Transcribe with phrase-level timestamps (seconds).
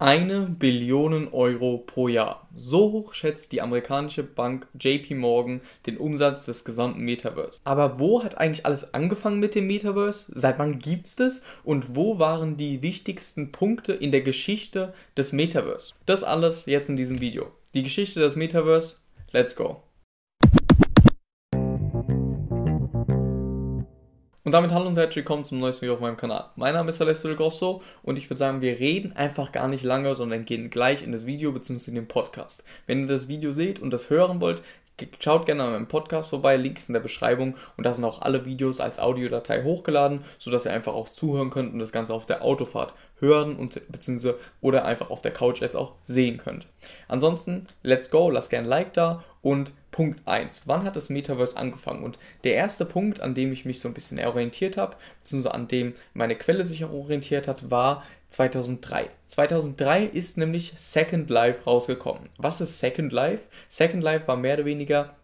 [0.00, 2.46] Eine Billion Euro pro Jahr.
[2.56, 7.60] So hoch schätzt die amerikanische Bank JP Morgan den Umsatz des gesamten Metaverse.
[7.64, 10.30] Aber wo hat eigentlich alles angefangen mit dem Metaverse?
[10.32, 11.42] Seit wann gibt's das?
[11.64, 15.94] Und wo waren die wichtigsten Punkte in der Geschichte des Metaverse?
[16.06, 17.50] Das alles jetzt in diesem Video.
[17.74, 18.98] Die Geschichte des Metaverse.
[19.32, 19.82] Let's go.
[24.48, 26.46] Und damit hallo und herzlich willkommen zum neuesten Video auf meinem Kanal.
[26.56, 29.84] Mein Name ist Alessio Del Grosso und ich würde sagen, wir reden einfach gar nicht
[29.84, 31.90] lange, sondern gehen gleich in das Video bzw.
[31.90, 32.64] in den Podcast.
[32.86, 34.62] Wenn ihr das Video seht und das hören wollt,
[35.20, 38.44] Schaut gerne an meinem Podcast vorbei, Links in der Beschreibung und da sind auch alle
[38.44, 42.42] Videos als Audiodatei hochgeladen, sodass ihr einfach auch zuhören könnt und das Ganze auf der
[42.42, 46.66] Autofahrt hören und beziehungsweise oder einfach auf der Couch jetzt auch sehen könnt.
[47.06, 50.62] Ansonsten, let's go, lasst gerne ein Like da und Punkt 1.
[50.66, 52.04] Wann hat das Metaverse angefangen?
[52.04, 55.66] Und der erste Punkt, an dem ich mich so ein bisschen orientiert habe, beziehungsweise an
[55.66, 59.10] dem meine Quelle sich auch orientiert hat, war 2003.
[59.26, 62.28] 2003 ist nämlich Second Life rausgekommen.
[62.36, 63.48] Was ist Second Life?
[63.66, 65.16] Second Life war mehr oder weniger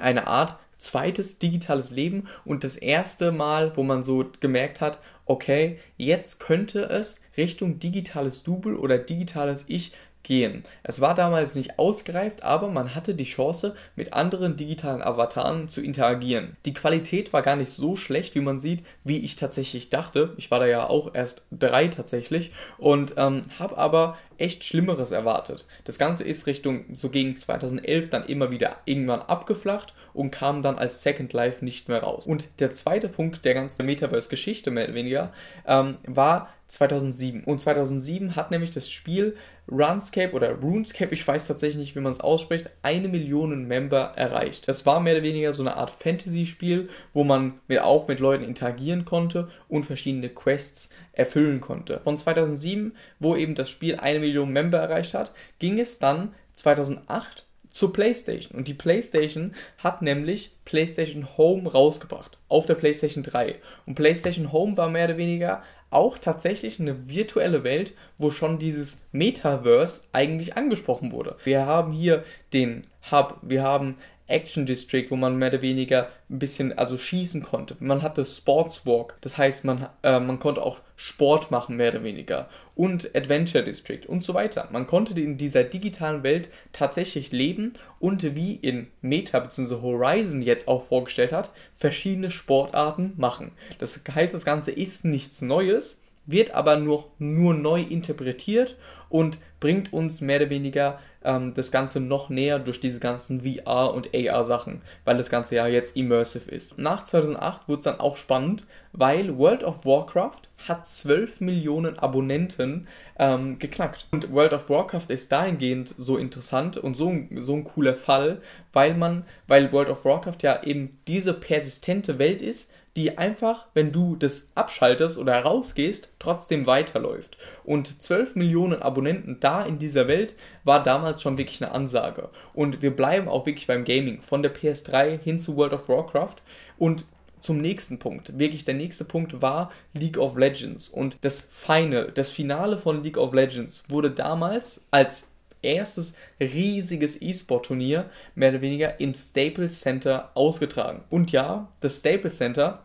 [0.00, 5.78] eine Art zweites digitales Leben und das erste Mal, wo man so gemerkt hat, okay,
[5.98, 9.92] jetzt könnte es Richtung digitales Double oder digitales Ich
[10.24, 10.64] gehen.
[10.82, 15.80] Es war damals nicht ausgereift, aber man hatte die Chance, mit anderen digitalen Avataren zu
[15.80, 16.56] interagieren.
[16.64, 20.32] Die Qualität war gar nicht so schlecht, wie man sieht, wie ich tatsächlich dachte.
[20.36, 25.66] Ich war da ja auch erst drei tatsächlich und ähm, habe aber echt Schlimmeres erwartet.
[25.84, 30.78] Das Ganze ist Richtung so gegen 2011 dann immer wieder irgendwann abgeflacht und kam dann
[30.78, 32.26] als Second Life nicht mehr raus.
[32.26, 35.32] Und der zweite Punkt der ganzen Metaverse-Geschichte mehr oder weniger
[35.66, 37.44] ähm, war 2007.
[37.44, 39.36] Und 2007 hat nämlich das Spiel
[39.70, 44.68] RuneScape oder RuneScape, ich weiß tatsächlich nicht, wie man es ausspricht, eine Million Member erreicht.
[44.68, 48.44] Das war mehr oder weniger so eine Art Fantasy-Spiel, wo man mit, auch mit Leuten
[48.44, 52.00] interagieren konnte und verschiedene Quests erfüllen konnte.
[52.04, 57.46] Von 2007, wo eben das Spiel eine Million Member erreicht hat, ging es dann 2008
[57.74, 58.56] zur PlayStation.
[58.56, 63.56] Und die PlayStation hat nämlich PlayStation Home rausgebracht auf der PlayStation 3.
[63.84, 69.02] Und PlayStation Home war mehr oder weniger auch tatsächlich eine virtuelle Welt, wo schon dieses
[69.10, 71.36] Metaverse eigentlich angesprochen wurde.
[71.42, 73.96] Wir haben hier den Hub, wir haben
[74.26, 77.76] Action District, wo man mehr oder weniger ein bisschen also schießen konnte.
[77.80, 82.02] Man hatte Sports Walk, das heißt, man, äh, man konnte auch Sport machen, mehr oder
[82.02, 82.48] weniger.
[82.74, 84.68] Und Adventure District und so weiter.
[84.72, 89.82] Man konnte in dieser digitalen Welt tatsächlich leben und wie in Meta bzw.
[89.82, 93.52] Horizon jetzt auch vorgestellt hat, verschiedene Sportarten machen.
[93.78, 98.76] Das heißt, das Ganze ist nichts Neues, wird aber nur, nur neu interpretiert
[99.08, 103.92] und bringt uns mehr oder weniger ähm, das Ganze noch näher durch diese ganzen VR-
[103.94, 106.78] und AR-Sachen, weil das Ganze ja jetzt immersive ist.
[106.78, 112.86] Nach 2008 wurde es dann auch spannend, weil World of Warcraft hat 12 Millionen Abonnenten
[113.18, 114.06] ähm, geknackt.
[114.10, 118.40] Und World of Warcraft ist dahingehend so interessant und so, so ein cooler Fall,
[118.72, 123.90] weil man, weil World of Warcraft ja eben diese persistente Welt ist, die einfach, wenn
[123.90, 127.36] du das abschaltest oder rausgehst, trotzdem weiterläuft.
[127.64, 132.30] Und 12 Millionen Abonnenten da in dieser Welt war damals schon wirklich eine Ansage.
[132.52, 136.36] Und wir bleiben auch wirklich beim Gaming, von der PS3 hin zu World of Warcraft.
[136.78, 137.04] Und
[137.44, 138.38] zum nächsten Punkt.
[138.38, 140.88] Wirklich der nächste Punkt war League of Legends.
[140.88, 145.28] Und das Final, das Finale von League of Legends wurde damals als
[145.64, 151.04] erstes riesiges E-Sport-Turnier mehr oder weniger im Staples Center ausgetragen.
[151.10, 152.84] Und ja, das Staples Center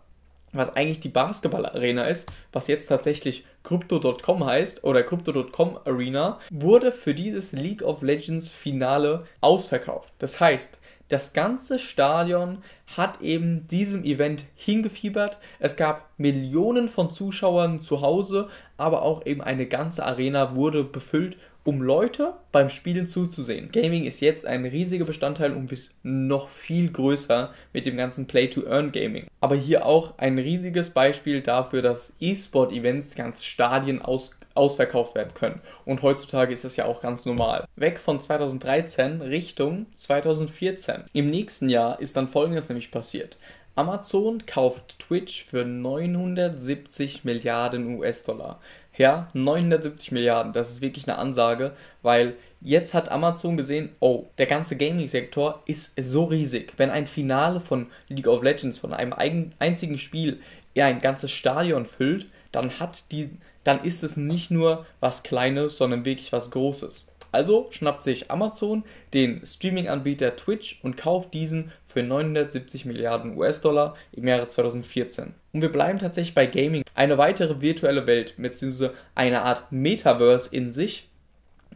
[0.51, 7.13] was eigentlich die Basketball-Arena ist, was jetzt tatsächlich Crypto.com heißt oder Crypto.com Arena, wurde für
[7.13, 10.13] dieses League of Legends Finale ausverkauft.
[10.19, 10.79] Das heißt,
[11.09, 12.59] das ganze Stadion
[12.96, 15.40] hat eben diesem Event hingefiebert.
[15.57, 18.47] Es gab Millionen von Zuschauern zu Hause,
[18.78, 21.38] aber auch eben eine ganze Arena wurde befüllt,
[21.69, 23.72] um Leute beim Spielen zuzusehen.
[23.72, 29.28] Gaming ist jetzt ein riesiger Bestandteil und wird noch viel größer mit dem ganzen Play-to-Earn-Gaming.
[29.40, 35.62] Aber hier auch ein riesiges Beispiel dafür, dass E-Sport-Events ganz Stadien aus ausverkauft werden können.
[35.85, 37.66] Und heutzutage ist das ja auch ganz normal.
[37.76, 41.03] Weg von 2013 Richtung 2014.
[41.14, 43.38] Im nächsten Jahr ist dann folgendes nämlich passiert.
[43.76, 48.59] Amazon kauft Twitch für 970 Milliarden US-Dollar.
[48.99, 54.46] Ja, 970 Milliarden, das ist wirklich eine Ansage, weil jetzt hat Amazon gesehen, oh, der
[54.46, 56.73] ganze Gaming-Sektor ist so riesig.
[56.75, 59.13] Wenn ein Finale von League of Legends, von einem
[59.57, 60.41] einzigen Spiel,
[60.75, 63.29] ja, ein ganzes Stadion füllt, dann hat die,
[63.63, 67.07] dann ist es nicht nur was Kleines, sondern wirklich was Großes.
[67.31, 68.84] Also schnappt sich Amazon
[69.14, 75.34] den Streaming-Anbieter Twitch und kauft diesen für 970 Milliarden US-Dollar im Jahre 2014.
[75.53, 76.84] Und wir bleiben tatsächlich bei Gaming.
[76.96, 81.09] Eine weitere virtuelle Welt, beziehungsweise eine Art Metaverse in sich,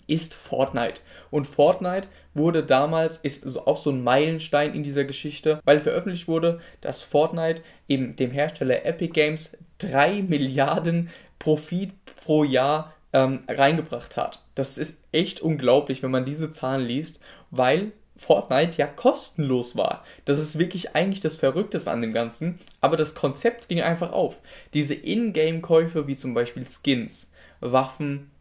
[0.08, 1.02] ist Fortnite.
[1.32, 6.60] Und Fortnite wurde damals, ist auch so ein Meilenstein in dieser Geschichte, weil veröffentlicht wurde,
[6.82, 11.10] dass Fortnite eben dem Hersteller Epic Games 3 Milliarden
[11.40, 11.92] Profit
[12.24, 14.44] pro Jahr ähm, reingebracht hat.
[14.56, 17.20] Das ist echt unglaublich, wenn man diese Zahlen liest,
[17.52, 20.04] weil Fortnite ja kostenlos war.
[20.26, 24.42] Das ist wirklich eigentlich das Verrückteste an dem Ganzen, aber das Konzept ging einfach auf.
[24.74, 28.32] Diese Ingame-Käufe wie zum Beispiel Skins, Waffen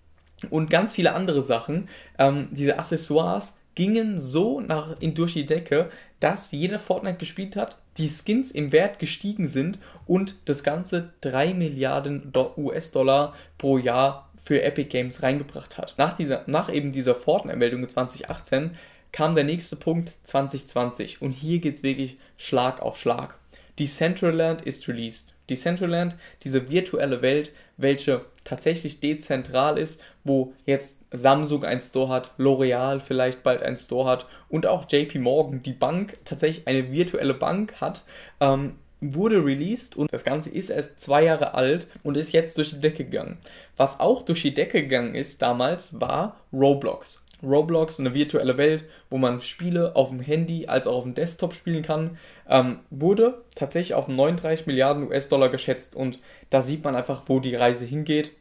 [0.51, 1.89] und ganz viele andere Sachen,
[2.19, 5.91] ähm, diese Accessoires gingen so nach, in, durch die Decke,
[6.21, 11.55] dass jeder Fortnite gespielt hat, die Skins im Wert gestiegen sind und das Ganze 3
[11.55, 15.95] Milliarden US-Dollar pro Jahr für Epic Games reingebracht hat.
[15.99, 18.73] Nach, dieser, nach eben dieser Fortnite-Meldung 2018
[19.13, 23.39] kam der nächste Punkt 2020 und hier geht es wirklich Schlag auf Schlag.
[23.79, 25.32] Decentraland ist released.
[25.51, 33.01] Decentraland, diese virtuelle Welt, welche tatsächlich dezentral ist, wo jetzt Samsung ein Store hat, L'Oreal
[33.01, 37.81] vielleicht bald ein Store hat und auch JP Morgan, die Bank, tatsächlich eine virtuelle Bank
[37.81, 38.05] hat,
[38.41, 42.71] ähm, wurde released und das Ganze ist erst zwei Jahre alt und ist jetzt durch
[42.71, 43.37] die Decke gegangen.
[43.77, 47.25] Was auch durch die Decke gegangen ist damals, war Roblox.
[47.43, 51.55] Roblox, eine virtuelle Welt, wo man Spiele auf dem Handy als auch auf dem Desktop
[51.55, 52.19] spielen kann,
[52.49, 56.19] ähm, wurde tatsächlich auf 39 Milliarden US-Dollar geschätzt und
[56.51, 58.33] da sieht man einfach, wo die Reise hingeht.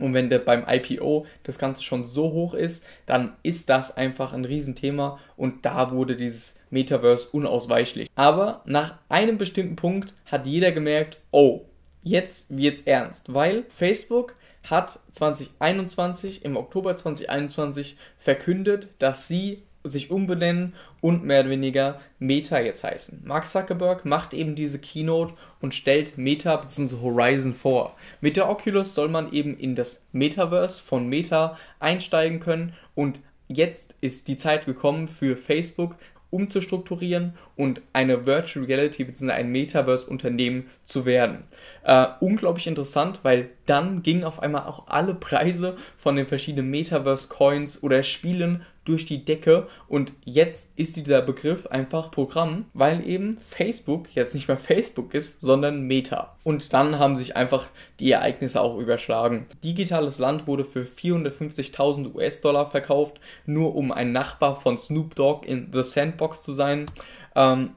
[0.00, 4.32] Und wenn der beim IPO das Ganze schon so hoch ist, dann ist das einfach
[4.32, 8.08] ein Riesenthema und da wurde dieses Metaverse unausweichlich.
[8.16, 11.66] Aber nach einem bestimmten Punkt hat jeder gemerkt, oh,
[12.02, 14.34] jetzt wird's ernst, weil Facebook
[14.70, 20.72] hat 2021, im Oktober 2021 verkündet, dass sie sich umbenennen
[21.02, 23.22] und mehr oder weniger Meta jetzt heißen.
[23.26, 26.96] Mark Zuckerberg macht eben diese Keynote und stellt Meta bzw.
[27.02, 27.94] Horizon vor.
[28.22, 33.94] Mit der Oculus soll man eben in das Metaverse von Meta einsteigen können und jetzt
[34.00, 35.96] ist die Zeit gekommen für Facebook,
[36.34, 39.30] umzustrukturieren und eine Virtual Reality bzw.
[39.30, 41.44] ein Metaverse-Unternehmen zu werden.
[41.84, 47.82] Äh, unglaublich interessant, weil dann gingen auf einmal auch alle Preise von den verschiedenen Metaverse-Coins
[47.84, 54.08] oder Spielen durch die Decke und jetzt ist dieser Begriff einfach Programm, weil eben Facebook
[54.14, 56.36] jetzt nicht mehr Facebook ist, sondern Meta.
[56.44, 57.68] Und dann haben sich einfach
[58.00, 59.46] die Ereignisse auch überschlagen.
[59.62, 65.70] Digitales Land wurde für 450.000 US-Dollar verkauft, nur um ein Nachbar von Snoop Dogg in
[65.72, 66.86] The Sandbox zu sein.
[67.34, 67.70] Ähm,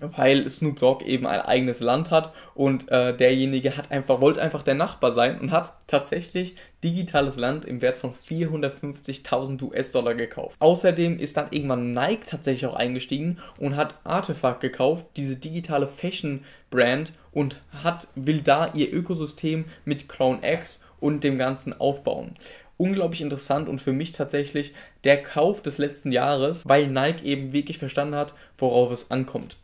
[0.00, 4.62] weil Snoop Dogg eben ein eigenes Land hat und äh, derjenige hat einfach, wollte einfach
[4.62, 10.56] der Nachbar sein und hat tatsächlich digitales Land im Wert von 450.000 US-Dollar gekauft.
[10.60, 17.14] Außerdem ist dann irgendwann Nike tatsächlich auch eingestiegen und hat Artefakt gekauft, diese digitale Fashion-Brand
[17.32, 22.32] und hat, will da ihr Ökosystem mit Clone X und dem Ganzen aufbauen
[22.78, 27.78] unglaublich interessant und für mich tatsächlich der Kauf des letzten Jahres, weil Nike eben wirklich
[27.78, 29.56] verstanden hat, worauf es ankommt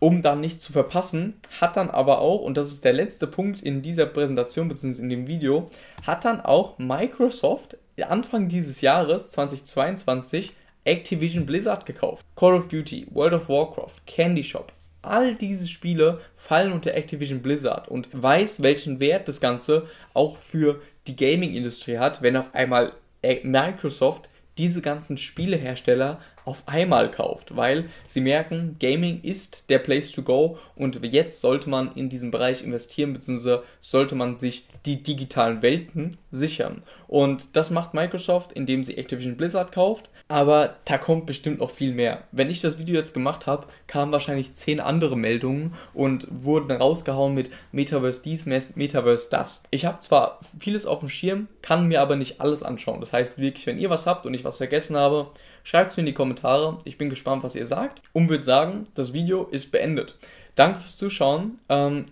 [0.00, 3.62] um dann nichts zu verpassen, hat dann aber auch, und das ist der letzte Punkt
[3.62, 5.00] in dieser Präsentation bzw.
[5.00, 5.66] in dem Video,
[6.06, 12.24] hat dann auch Microsoft Anfang dieses Jahres 2022 Activision Blizzard gekauft.
[12.36, 14.72] Call of Duty, World of Warcraft, Candy Shop.
[15.02, 20.82] All diese Spiele fallen unter Activision Blizzard und weiß, welchen Wert das Ganze auch für
[21.06, 28.20] die Gaming-Industrie hat, wenn auf einmal Microsoft diese ganzen Spielehersteller auf einmal kauft, weil sie
[28.20, 33.12] merken, Gaming ist der Place to go und jetzt sollte man in diesen Bereich investieren,
[33.12, 36.82] beziehungsweise sollte man sich die digitalen Welten sichern.
[37.08, 41.92] Und das macht Microsoft, indem sie Activision Blizzard kauft, aber da kommt bestimmt noch viel
[41.92, 42.24] mehr.
[42.32, 47.34] Wenn ich das Video jetzt gemacht habe, kamen wahrscheinlich zehn andere Meldungen und wurden rausgehauen
[47.34, 49.62] mit Metaverse dies, Metaverse das.
[49.70, 53.00] Ich habe zwar vieles auf dem Schirm, kann mir aber nicht alles anschauen.
[53.00, 55.30] Das heißt wirklich, wenn ihr was habt und ich was vergessen habe,
[55.66, 56.78] Schreibt es mir in die Kommentare.
[56.84, 58.00] Ich bin gespannt, was ihr sagt.
[58.12, 60.16] Und würde sagen, das Video ist beendet.
[60.54, 61.58] Danke fürs Zuschauen.
[61.68, 62.04] Ähm,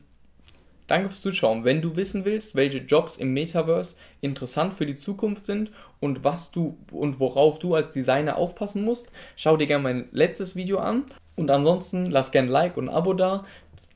[0.89, 1.63] danke fürs Zuschauen.
[1.63, 5.71] Wenn du wissen willst, welche Jobs im Metaverse interessant für die Zukunft sind
[6.01, 10.57] und was du und worauf du als Designer aufpassen musst, schau dir gerne mein letztes
[10.57, 11.05] Video an.
[11.37, 13.45] Und ansonsten lass gerne ein Like und ein Abo da.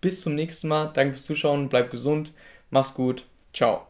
[0.00, 0.92] Bis zum nächsten Mal.
[0.94, 1.68] Danke fürs Zuschauen.
[1.68, 2.32] Bleib gesund.
[2.70, 3.24] Mach's gut.
[3.52, 3.87] Ciao.